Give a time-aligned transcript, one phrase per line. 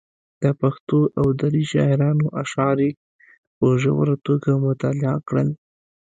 [0.43, 2.91] د پښتو او دري شاعرانو اشعار یې
[3.57, 5.49] په ژوره توګه مطالعه کړل.